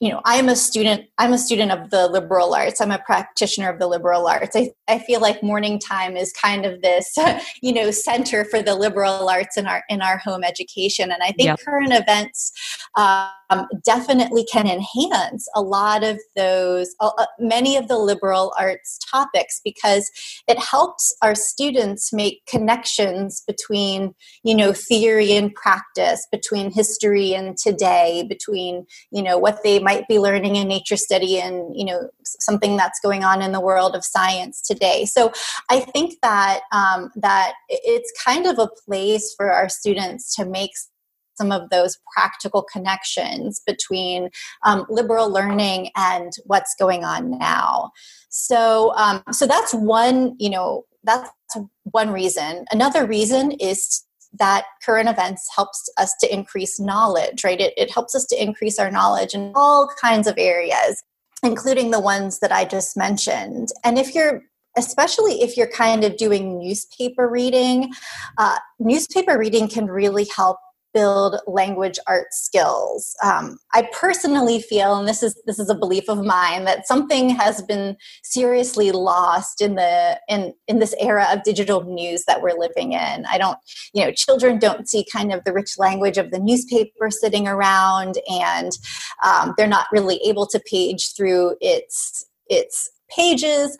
[0.00, 2.80] you know i'm a student i'm a student of the liberal arts.
[2.80, 4.56] I'm a practitioner of the liberal arts.
[4.56, 7.14] I, I feel like morning time is kind of this
[7.62, 11.10] you know center for the liberal arts in our in our home education.
[11.10, 11.60] And i think yep.
[11.60, 12.52] current events
[12.96, 18.98] um, definitely can enhance a lot of those uh, uh, many of the liberal arts
[19.10, 20.10] topics because
[20.48, 27.56] it helps our students make connections between you know theory and practice between history and
[27.56, 32.00] today between you know what they might be learning in nature study and you know
[32.48, 34.98] something that's going on in the world of science today.
[35.16, 35.22] So
[35.70, 40.72] i think that um, that it's kind of a place for our students to make
[41.38, 44.30] some of those practical connections between
[44.64, 47.90] um, liberal learning and what's going on now.
[48.30, 51.30] So um, so that's one you know that's
[51.84, 52.64] one reason.
[52.70, 54.05] Another reason is
[54.38, 58.78] that current events helps us to increase knowledge right it, it helps us to increase
[58.78, 61.02] our knowledge in all kinds of areas
[61.42, 63.68] including the ones that I just mentioned.
[63.84, 64.42] And if you're
[64.78, 67.92] especially if you're kind of doing newspaper reading,
[68.36, 70.58] uh, newspaper reading can really help
[70.96, 73.14] build language art skills.
[73.22, 77.28] Um, I personally feel, and this is this is a belief of mine, that something
[77.28, 82.58] has been seriously lost in the in in this era of digital news that we're
[82.58, 83.26] living in.
[83.26, 83.58] I don't,
[83.92, 88.16] you know, children don't see kind of the rich language of the newspaper sitting around,
[88.30, 88.72] and
[89.22, 93.76] um, they're not really able to page through its its pages.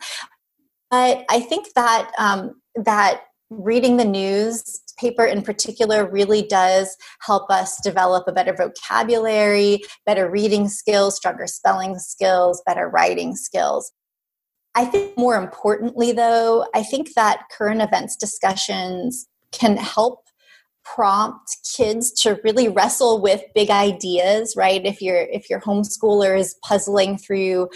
[0.91, 7.49] But I think that um, that reading the news paper in particular really does help
[7.49, 13.91] us develop a better vocabulary, better reading skills, stronger spelling skills, better writing skills.
[14.75, 20.27] I think more importantly, though, I think that current events discussions can help
[20.95, 26.55] prompt kids to really wrestle with big ideas right if your if your homeschooler is
[26.63, 27.67] puzzling through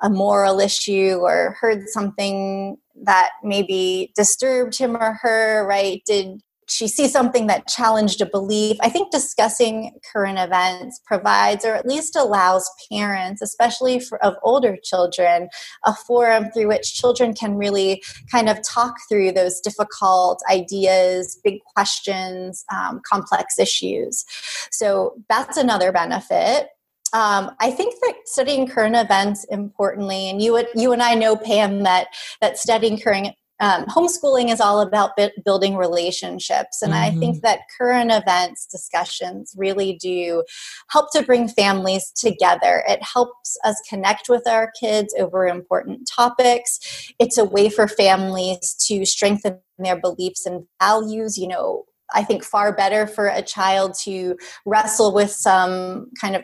[0.00, 6.88] a moral issue or heard something that maybe disturbed him or her right did she
[6.88, 8.76] sees something that challenged a belief.
[8.80, 14.76] I think discussing current events provides, or at least allows parents, especially for, of older
[14.82, 15.48] children,
[15.84, 21.60] a forum through which children can really kind of talk through those difficult ideas, big
[21.74, 24.24] questions, um, complex issues.
[24.70, 26.68] So that's another benefit.
[27.12, 31.84] Um, I think that studying current events importantly, and you you and I know Pam
[31.84, 32.08] that
[32.40, 33.28] that studying current
[33.64, 36.82] um, homeschooling is all about building relationships.
[36.82, 37.16] And mm-hmm.
[37.16, 40.44] i think that current events discussions really do
[40.90, 42.84] help to bring families together.
[42.86, 46.78] It helps us connect with our kids over important topics.
[47.18, 52.44] It's a way for families to strengthen their beliefs and values you know i think
[52.44, 56.42] far better for a child to wrestle with some kind of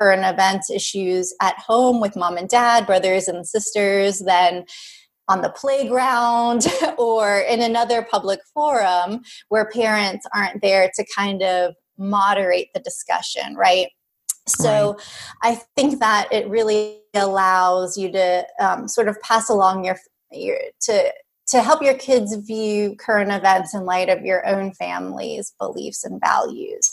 [0.00, 4.64] current events issues at home with mom and dad brothers and sisters than
[5.32, 6.66] on the playground
[6.98, 13.54] or in another public forum where parents aren't there to kind of moderate the discussion,
[13.56, 13.88] right?
[14.46, 15.02] So right.
[15.42, 19.96] I think that it really allows you to um, sort of pass along your,
[20.30, 21.12] your to
[21.48, 26.20] to help your kids view current events in light of your own family's beliefs and
[26.20, 26.90] values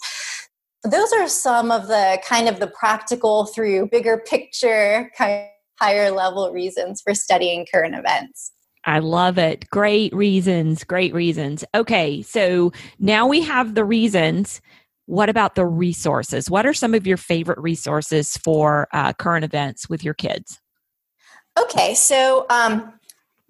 [0.83, 6.51] those are some of the kind of the practical through bigger picture kind higher level
[6.51, 8.51] reasons for studying current events.
[8.85, 9.69] I love it.
[9.69, 10.83] Great reasons.
[10.83, 11.65] Great reasons.
[11.75, 14.61] Okay, so now we have the reasons.
[15.05, 16.49] What about the resources?
[16.49, 20.59] What are some of your favorite resources for uh, current events with your kids?
[21.59, 22.93] Okay, so um,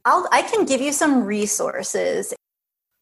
[0.06, 2.34] I'll, I can give you some resources.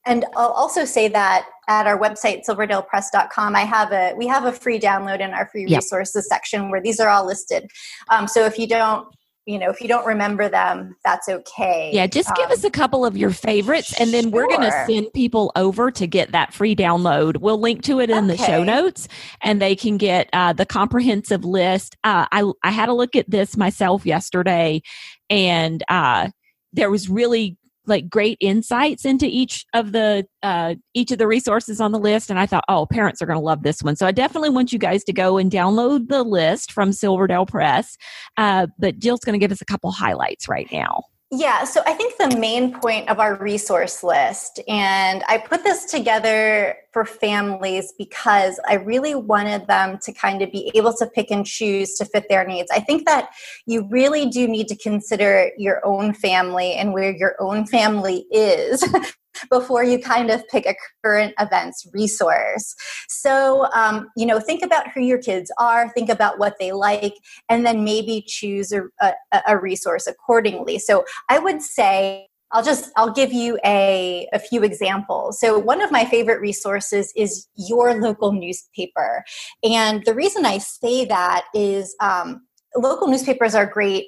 [0.08, 4.52] And I'll also say that at our website silverdalepress.com i have a we have a
[4.52, 5.80] free download in our free yep.
[5.80, 7.70] resources section where these are all listed
[8.10, 9.08] um, so if you don't
[9.46, 12.70] you know if you don't remember them that's okay yeah just give um, us a
[12.70, 14.32] couple of your favorites and then sure.
[14.32, 18.10] we're going to send people over to get that free download we'll link to it
[18.10, 18.36] in okay.
[18.36, 19.08] the show notes
[19.42, 23.30] and they can get uh, the comprehensive list uh, I, I had a look at
[23.30, 24.82] this myself yesterday
[25.30, 26.30] and uh,
[26.74, 31.82] there was really like great insights into each of the uh, each of the resources
[31.82, 33.96] on the list and i thought oh parents are going to love this one.
[33.96, 37.98] So i definitely want you guys to go and download the list from silverdale press
[38.38, 41.92] uh, but jill's going to give us a couple highlights right now yeah, so I
[41.92, 47.94] think the main point of our resource list, and I put this together for families
[47.98, 52.06] because I really wanted them to kind of be able to pick and choose to
[52.06, 52.72] fit their needs.
[52.72, 53.30] I think that
[53.66, 58.82] you really do need to consider your own family and where your own family is
[59.50, 62.76] before you kind of pick a current events resource.
[63.08, 67.16] So, um, you know, think about who your kids are, think about what they like,
[67.50, 69.14] and then maybe choose a, a,
[69.48, 70.80] a resource accordingly.
[70.80, 75.40] So, I would say I'll just I'll give you a, a few examples.
[75.40, 79.24] So one of my favorite resources is your local newspaper,
[79.64, 82.46] and the reason I say that is um,
[82.76, 84.06] local newspapers are great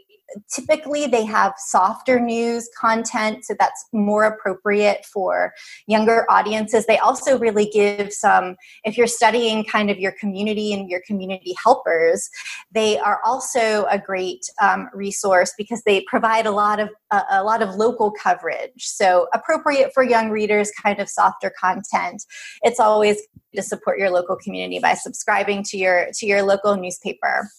[0.49, 5.53] typically they have softer news content so that's more appropriate for
[5.87, 6.85] younger audiences.
[6.85, 11.55] They also really give some if you're studying kind of your community and your community
[11.63, 12.29] helpers
[12.71, 17.43] they are also a great um, resource because they provide a lot of uh, a
[17.43, 18.71] lot of local coverage.
[18.77, 22.23] So appropriate for young readers kind of softer content.
[22.61, 23.21] It's always
[23.55, 27.49] to support your local community by subscribing to your to your local newspaper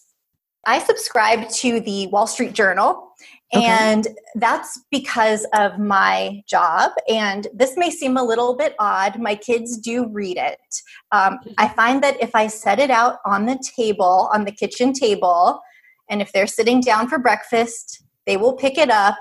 [0.67, 3.13] I subscribe to the Wall Street Journal,
[3.55, 3.65] okay.
[3.65, 6.93] and that's because of my job.
[7.09, 9.19] And this may seem a little bit odd.
[9.19, 10.61] My kids do read it.
[11.13, 14.93] Um, I find that if I set it out on the table, on the kitchen
[14.93, 15.61] table,
[16.11, 19.17] and if they're sitting down for breakfast, they will pick it up.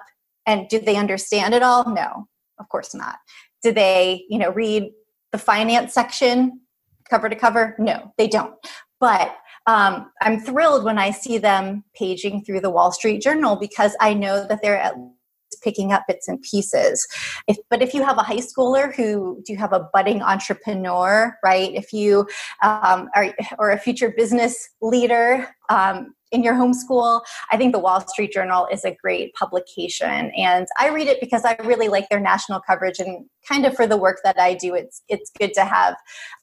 [0.46, 1.94] And do they understand it all?
[1.94, 2.28] No,
[2.60, 3.18] of course not.
[3.62, 4.92] Do they, you know, read
[5.32, 6.62] the finance section
[7.10, 7.76] cover to cover?
[7.78, 8.56] No, they don't.
[9.00, 9.36] But
[9.70, 14.16] um, I'm thrilled when I see them paging through the Wall Street Journal because I
[14.16, 17.08] know that they're at least picking up bits and pieces.
[17.48, 21.38] If, but if you have a high schooler who do you have a budding entrepreneur,
[21.46, 21.72] right?
[21.72, 22.28] If you
[22.64, 27.22] um, are or a future business leader, um, in your homeschool,
[27.52, 31.46] I think the Wall Street Journal is a great publication, and I read it because
[31.46, 34.76] I really like their national coverage, and kind of for the work that I do,
[34.76, 35.96] it's it's good to have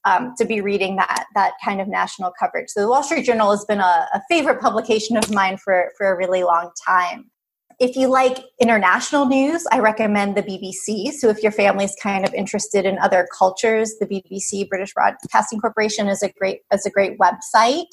[0.05, 2.69] um, to be reading that that kind of national coverage.
[2.69, 6.13] So the Wall Street Journal has been a, a favorite publication of mine for for
[6.13, 7.31] a really long time.
[7.79, 11.13] If you like international news, I recommend the BBC.
[11.13, 16.09] So if your family's kind of interested in other cultures, the BBC, British Broadcasting Corporation,
[16.09, 17.85] is a great is a great website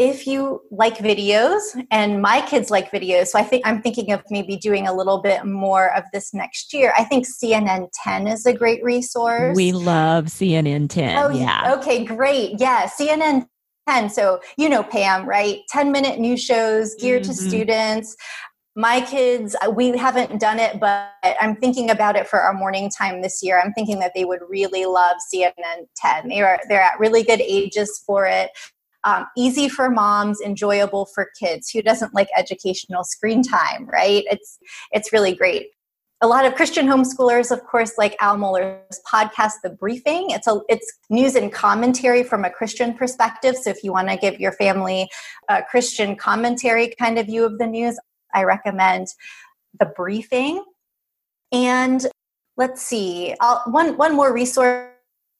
[0.00, 4.22] if you like videos and my kids like videos so i think i'm thinking of
[4.30, 6.94] maybe doing a little bit more of this next year.
[6.96, 9.54] I think cnn 10 is a great resource.
[9.54, 11.74] We love cnn 10 oh yeah.
[11.76, 12.54] okay great.
[12.58, 13.46] Yeah cnn
[13.86, 15.60] 10 so you know pam right?
[15.68, 17.32] 10 minute news shows geared mm-hmm.
[17.32, 18.16] to students.
[18.74, 22.88] My kids uh, we haven't done it but i'm thinking about it for our morning
[22.88, 23.60] time this year.
[23.62, 27.42] I'm thinking that they would really love cnn 10 they are they're at really good
[27.42, 28.50] ages for it
[29.04, 31.70] um, easy for moms, enjoyable for kids.
[31.70, 34.24] Who doesn't like educational screen time, right?
[34.30, 34.58] It's
[34.92, 35.68] it's really great.
[36.22, 40.30] A lot of Christian homeschoolers, of course, like Al Mohler's podcast, The Briefing.
[40.30, 43.56] It's a it's news and commentary from a Christian perspective.
[43.56, 45.08] So if you want to give your family
[45.48, 47.98] a Christian commentary kind of view of the news,
[48.34, 49.08] I recommend
[49.78, 50.62] The Briefing.
[51.52, 52.06] And
[52.58, 54.89] let's see, I'll, one one more resource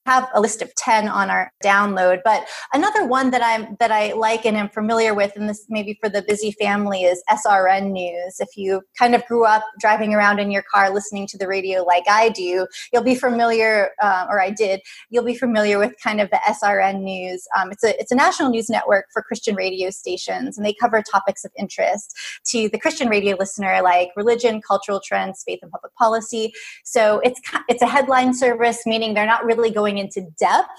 [0.07, 4.13] have a list of 10 on our download but another one that i'm that i
[4.13, 8.37] like and am familiar with and this maybe for the busy family is srn news.
[8.39, 11.83] If you kind of grew up driving around in your car listening to the radio
[11.83, 14.81] like i do you'll be familiar uh, or i did
[15.11, 17.47] you'll be familiar with kind of the srn news.
[17.59, 21.03] Um, it's a it's a national news network for christian radio stations and they cover
[21.03, 25.95] topics of interest to the christian radio listener like religion cultural trends faith and public
[25.95, 26.53] policy.
[26.85, 30.71] So it's it's a headline service meaning they're not really going going into depth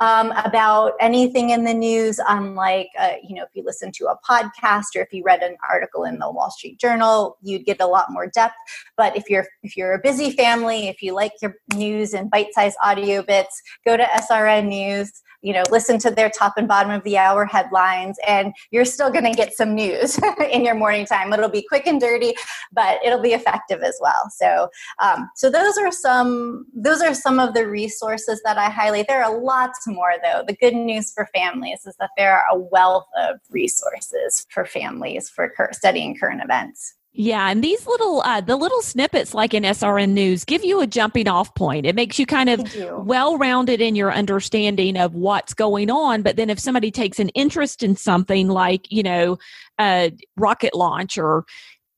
[0.00, 4.18] um, about anything in the news, unlike, uh, you know, if you listen to a
[4.28, 7.86] podcast or if you read an article in the Wall Street Journal, you'd get a
[7.86, 8.54] lot more depth.
[8.96, 12.76] But if you're if you're a busy family, if you like your news and bite-sized
[12.82, 15.12] audio bits, go to SRN News
[15.42, 19.10] you know listen to their top and bottom of the hour headlines and you're still
[19.10, 20.18] going to get some news
[20.50, 21.32] in your morning time.
[21.32, 22.34] It'll be quick and dirty
[22.72, 24.30] but it'll be effective as well.
[24.30, 24.68] So
[25.00, 29.08] um, so those are some those are some of the resources that i highlight.
[29.08, 30.44] There are lots more though.
[30.46, 35.28] The good news for families is that there are a wealth of resources for families
[35.28, 40.10] for studying current events yeah, and these little uh, the little snippets like in SRN
[40.10, 41.84] News give you a jumping off point.
[41.84, 42.60] It makes you kind of
[43.06, 46.22] well rounded in your understanding of what's going on.
[46.22, 49.36] But then if somebody takes an interest in something like you know
[49.78, 51.44] a rocket launch or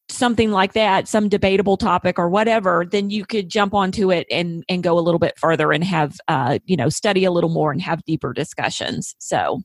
[0.08, 4.64] something like that, some debatable topic or whatever, then you could jump onto it and
[4.68, 7.70] and go a little bit further and have uh, you know study a little more
[7.70, 9.14] and have deeper discussions.
[9.20, 9.62] So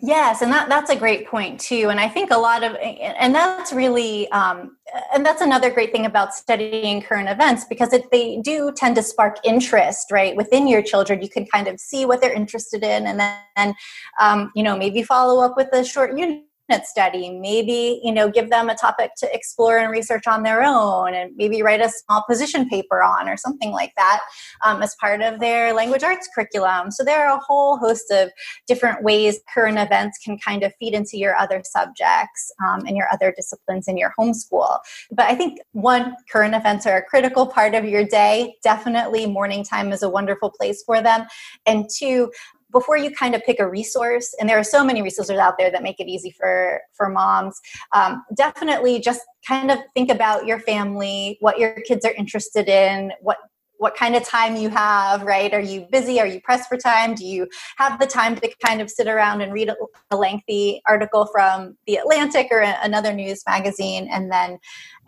[0.00, 1.88] Yes, and that, that's a great point too.
[1.90, 4.76] And I think a lot of, and that's really, um,
[5.14, 9.36] and that's another great thing about studying current events because they do tend to spark
[9.44, 13.20] interest, right, within your children, you can kind of see what they're interested in, and
[13.56, 13.74] then,
[14.20, 16.44] um, you know, maybe follow up with a short unit
[16.86, 17.30] study.
[17.30, 21.32] Maybe you know give them a topic to explore and research on their own and
[21.36, 24.20] maybe write a small position paper on or something like that
[24.64, 26.90] um, as part of their language arts curriculum.
[26.90, 28.30] So there are a whole host of
[28.66, 33.08] different ways current events can kind of feed into your other subjects um, and your
[33.12, 34.78] other disciplines in your homeschool
[35.10, 38.56] but i think one current events are a critical part of your day.
[38.62, 41.26] Definitely morning time is a wonderful place for them.
[41.66, 42.30] And two
[42.72, 45.70] before you kind of pick a resource and there are so many resources out there
[45.70, 47.60] that make it easy for for moms
[47.92, 53.12] um, definitely just kind of think about your family what your kids are interested in
[53.20, 53.38] what
[53.82, 55.52] what kind of time you have right?
[55.52, 56.20] Are you busy?
[56.20, 57.16] Are you pressed for time?
[57.16, 57.48] Do you
[57.78, 59.70] have the time to kind of sit around and read
[60.10, 64.58] a, lengthy article from the atlantic or another news magazine and then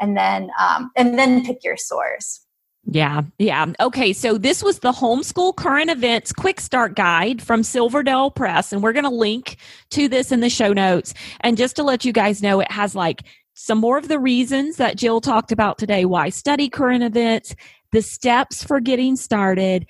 [0.01, 2.44] and then um, and then pick your source
[2.87, 3.73] yeah, yeah.
[3.81, 8.83] Okay, so this was the Homeschool Current Events Quick Start Guide from Silverdale Press, and
[8.83, 9.57] we're going to link
[9.91, 11.15] to this in the show notes.
[11.41, 13.23] And just to let you guys know, it has like
[13.55, 17.55] some more of the reasons that Jill talked about today why study current events,
[17.93, 19.87] the steps for getting started,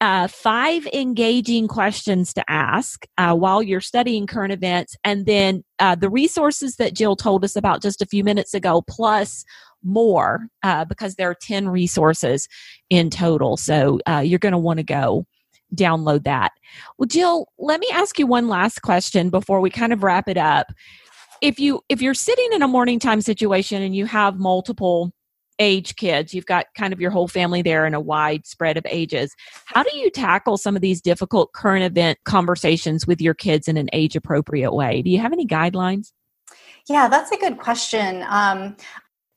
[0.00, 5.94] uh, five engaging questions to ask uh, while you're studying current events, and then uh,
[5.94, 9.44] the resources that Jill told us about just a few minutes ago, plus
[9.82, 12.48] more, uh, because there are 10 resources
[12.88, 13.56] in total.
[13.56, 15.26] So uh, you're going to want to go
[15.74, 16.52] download that.
[16.98, 20.36] Well, Jill, let me ask you one last question before we kind of wrap it
[20.36, 20.68] up.
[21.40, 25.12] If you if you're sitting in a morning time situation and you have multiple
[25.58, 28.86] age kids, you've got kind of your whole family there in a wide spread of
[28.88, 29.34] ages.
[29.66, 33.76] How do you tackle some of these difficult current event conversations with your kids in
[33.76, 35.02] an age appropriate way?
[35.02, 36.12] Do you have any guidelines?
[36.88, 38.24] Yeah, that's a good question.
[38.28, 38.76] Um,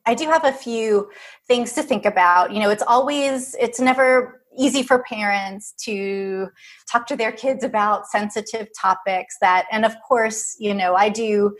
[0.06, 1.10] I do have a few
[1.46, 2.52] things to think about.
[2.52, 6.48] You know, it's always, it's never easy for parents to
[6.90, 11.56] talk to their kids about sensitive topics that, and of course, you know, I do.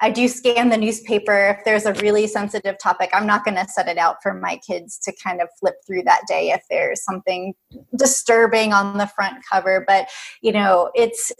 [0.00, 3.10] I do scan the newspaper if there's a really sensitive topic.
[3.12, 6.04] I'm not going to set it out for my kids to kind of flip through
[6.04, 7.52] that day if there's something
[7.96, 9.82] disturbing on the front cover.
[9.88, 10.06] But
[10.40, 11.32] you know, it's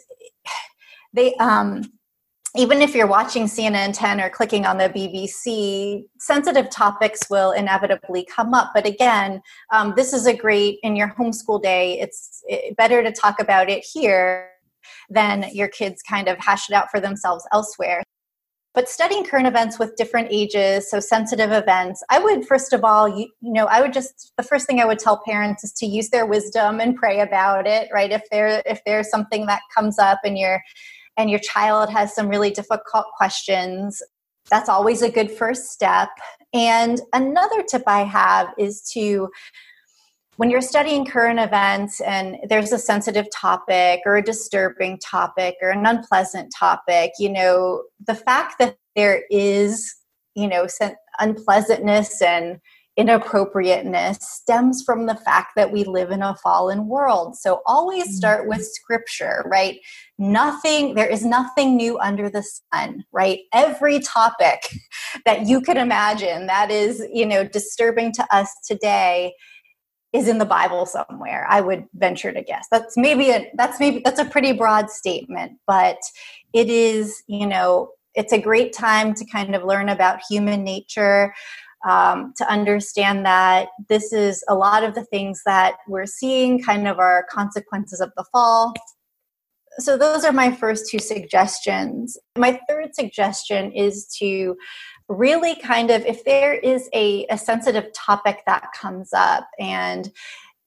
[1.13, 1.85] they um
[2.59, 8.25] even if you're watching CNN 10 or clicking on the BBC, sensitive topics will inevitably
[8.25, 8.73] come up.
[8.75, 9.41] But again,
[9.73, 12.43] um, this is a great, in your homeschool day, it's
[12.77, 14.51] better to talk about it here
[15.09, 18.03] than your kids kind of hash it out for themselves elsewhere.
[18.75, 23.09] But studying current events with different ages, so sensitive events, I would first of all,
[23.09, 25.87] you, you know, I would just the first thing I would tell parents is to
[25.87, 28.11] use their wisdom and pray about it, right?
[28.11, 30.63] If there if there's something that comes up and you're
[31.19, 34.01] and your child has some really difficult questions,
[34.51, 36.09] that's always a good first step.
[36.55, 39.29] And another tip I have is to
[40.37, 45.71] when you're studying current events and there's a sensitive topic or a disturbing topic or
[45.71, 49.97] an unpleasant topic, you know, the fact that there is,
[50.37, 50.69] you know,
[51.19, 52.59] unpleasantness and
[52.99, 57.37] inappropriateness stems from the fact that we live in a fallen world.
[57.37, 58.15] So always mm-hmm.
[58.15, 59.79] start with scripture, right?
[60.19, 63.39] Nothing, there is nothing new under the sun, right?
[63.55, 64.69] Every topic
[65.25, 69.33] that you could imagine that is, you know, disturbing to us today
[70.13, 71.47] is in the Bible somewhere.
[71.49, 72.67] I would venture to guess.
[72.71, 75.99] That's maybe a that's maybe that's a pretty broad statement, but
[76.55, 81.35] it is, you know, it's a great time to kind of learn about human nature
[81.87, 86.89] um, to understand that this is a lot of the things that we're seeing kind
[86.89, 88.75] of are consequences of the fall.
[89.79, 92.19] So, those are my first two suggestions.
[92.37, 94.57] My third suggestion is to
[95.09, 100.11] really kind of, if there is a, a sensitive topic that comes up and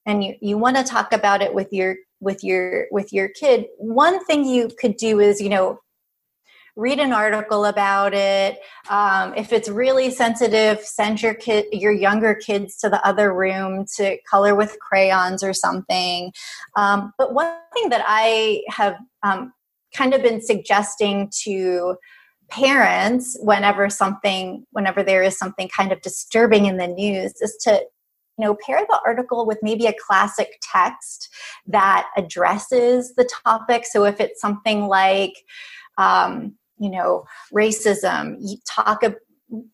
[0.06, 3.66] and you, you want to talk about it with your with your with your kid
[3.78, 5.78] one thing you could do is you know
[6.76, 8.58] read an article about it.
[8.88, 13.84] Um, if it's really sensitive, send your kid, your younger kids to the other room
[13.96, 16.32] to color with crayons or something.
[16.76, 19.52] Um, but one thing that I have um,
[19.94, 21.96] kind of been suggesting to
[22.48, 27.82] parents whenever something whenever there is something kind of disturbing in the news is to
[28.38, 31.30] you know pair the article with maybe a classic text
[31.66, 35.32] that addresses the topic so if it's something like
[35.96, 37.24] um, you know
[37.54, 39.02] racism talk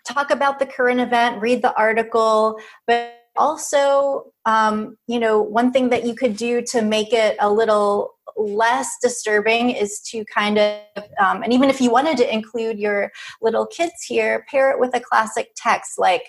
[0.06, 5.88] talk about the current event read the article but also um, you know one thing
[5.88, 10.80] that you could do to make it a little less disturbing is to kind of
[11.18, 14.94] um, and even if you wanted to include your little kids here pair it with
[14.94, 16.24] a classic text like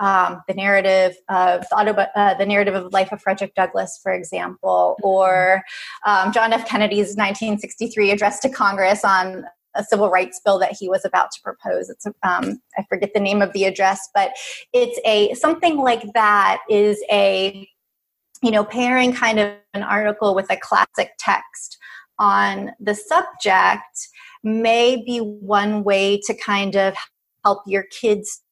[0.00, 4.96] um, the narrative of the, uh, the narrative of life of Frederick Douglass, for example,
[5.02, 5.62] or
[6.06, 6.68] um, John F.
[6.68, 9.44] Kennedy's 1963 address to Congress on
[9.74, 11.88] a civil rights bill that he was about to propose.
[11.88, 14.32] It's um, I forget the name of the address, but
[14.72, 17.68] it's a something like that is a
[18.42, 21.78] you know pairing kind of an article with a classic text
[22.18, 24.08] on the subject
[24.42, 26.94] may be one way to kind of
[27.44, 28.42] help your kids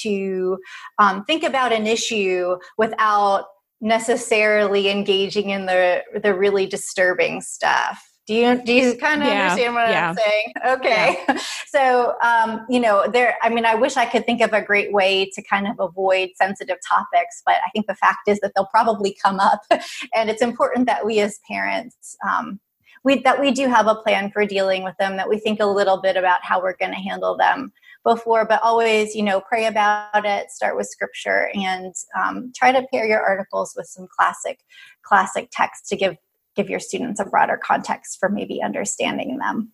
[0.00, 0.58] to
[0.98, 3.46] um, think about an issue without
[3.80, 9.42] necessarily engaging in the the really disturbing stuff do you do you kind of yeah,
[9.42, 10.08] understand what yeah.
[10.10, 10.52] I'm saying?
[10.66, 11.24] Okay.
[11.28, 11.38] Yeah.
[11.74, 14.92] So um, you know, there I mean I wish I could think of a great
[14.92, 18.66] way to kind of avoid sensitive topics, but I think the fact is that they'll
[18.66, 19.62] probably come up
[20.14, 22.60] and it's important that we as parents um,
[23.04, 25.66] we that we do have a plan for dealing with them, that we think a
[25.66, 27.72] little bit about how we're going to handle them
[28.02, 32.86] before, but always, you know, pray about it, start with scripture, and um, try to
[32.92, 34.60] pair your articles with some classic,
[35.02, 36.16] classic text to give
[36.56, 39.70] give your students a broader context for maybe understanding them.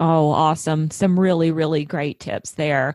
[0.00, 0.90] Oh, awesome.
[0.90, 2.94] Some really, really great tips there.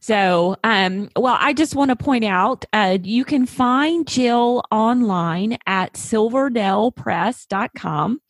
[0.00, 5.58] So, um, well, I just want to point out uh, you can find Jill online
[5.66, 8.20] at silverdalepress.com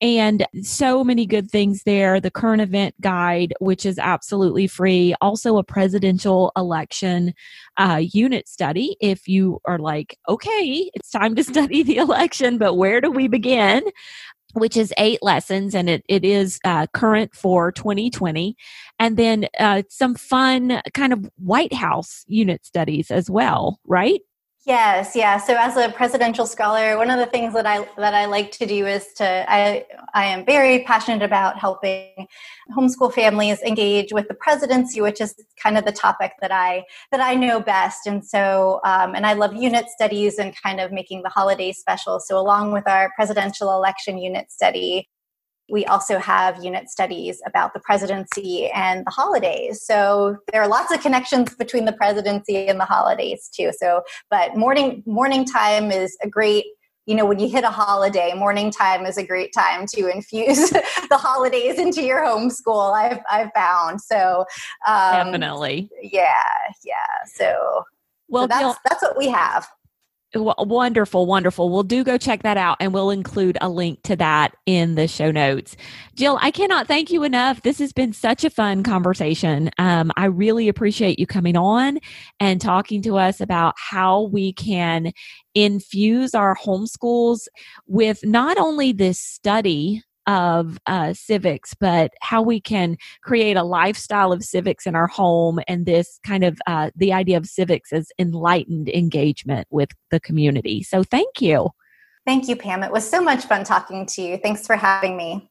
[0.00, 2.20] and so many good things there.
[2.20, 7.34] The current event guide, which is absolutely free, also a presidential election
[7.76, 8.96] uh, unit study.
[9.00, 13.28] If you are like, okay, it's time to study the election, but where do we
[13.28, 13.82] begin?
[14.54, 18.56] which is eight lessons and it, it is uh, current for 2020
[18.98, 24.20] and then uh, some fun kind of white house unit studies as well right
[24.68, 25.38] Yes, yeah.
[25.38, 28.66] So as a presidential scholar, one of the things that I that I like to
[28.66, 32.26] do is to I I am very passionate about helping
[32.76, 37.20] homeschool families engage with the presidency, which is kind of the topic that I that
[37.22, 38.06] I know best.
[38.06, 42.20] And so um, and I love unit studies and kind of making the holiday special.
[42.20, 45.08] So along with our presidential election unit study,
[45.70, 49.82] we also have unit studies about the presidency and the holidays.
[49.82, 53.70] So there are lots of connections between the presidency and the holidays too.
[53.76, 56.64] So, but morning morning time is a great
[57.06, 60.68] you know when you hit a holiday morning time is a great time to infuse
[60.70, 64.44] the holidays into your homeschool i've i've found so
[64.86, 66.26] um, definitely yeah
[66.84, 66.94] yeah
[67.34, 67.82] so
[68.28, 69.66] well so that's that's what we have
[70.34, 71.70] Wonderful, wonderful.
[71.70, 75.08] We'll do go check that out and we'll include a link to that in the
[75.08, 75.74] show notes.
[76.16, 77.62] Jill, I cannot thank you enough.
[77.62, 79.70] This has been such a fun conversation.
[79.78, 81.98] Um, I really appreciate you coming on
[82.40, 85.12] and talking to us about how we can
[85.54, 87.48] infuse our homeschools
[87.86, 94.30] with not only this study of uh, civics, but how we can create a lifestyle
[94.30, 98.08] of civics in our home and this kind of uh, the idea of civics as
[98.18, 100.82] enlightened engagement with the community.
[100.82, 101.70] So thank you.
[102.26, 102.82] Thank you, Pam.
[102.82, 104.36] It was so much fun talking to you.
[104.36, 105.50] Thanks for having me.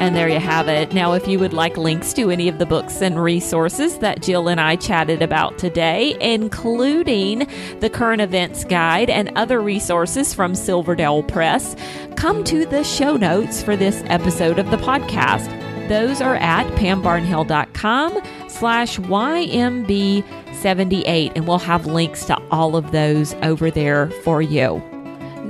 [0.00, 0.94] And there you have it.
[0.94, 4.48] Now, if you would like links to any of the books and resources that Jill
[4.48, 7.46] and I chatted about today, including
[7.80, 11.76] the current events guide and other resources from Silverdale Press,
[12.16, 15.50] come to the show notes for this episode of the podcast.
[15.88, 23.70] Those are at pambarnhill.com slash YMB78, and we'll have links to all of those over
[23.70, 24.82] there for you.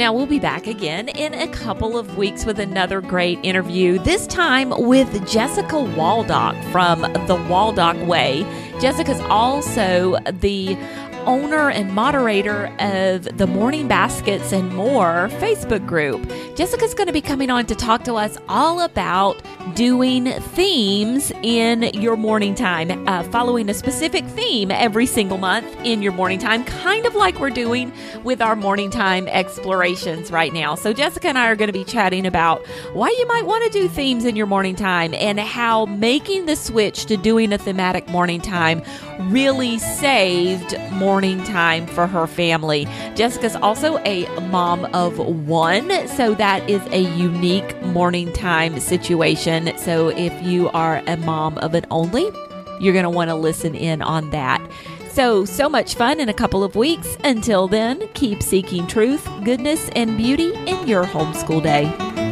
[0.01, 4.27] Now, we'll be back again in a couple of weeks with another great interview, this
[4.27, 8.47] time with Jessica Waldock from The Waldock Way.
[8.81, 10.75] Jessica's also the
[11.27, 16.29] owner and moderator of the Morning Baskets and More Facebook group.
[16.57, 19.43] Jessica's going to be coming on to talk to us all about
[19.75, 26.03] doing themes in your morning time, uh, following a specific theme every single month in
[26.03, 27.93] your morning time, kind of like we're doing
[28.25, 30.75] with our morning time explorations right now.
[30.75, 33.79] So, Jessica and I are going to be chatting about why you might want to
[33.79, 38.09] do themes in your morning time and how making the switch to doing a thematic
[38.09, 38.83] morning time
[39.31, 40.75] really saved
[41.11, 42.87] morning time for her family.
[43.17, 49.77] Jessica's also a mom of one, so that is a unique morning time situation.
[49.77, 52.31] So if you are a mom of an only,
[52.79, 54.65] you're going to want to listen in on that.
[55.11, 57.17] So, so much fun in a couple of weeks.
[57.25, 62.30] Until then, keep seeking truth, goodness, and beauty in your homeschool day.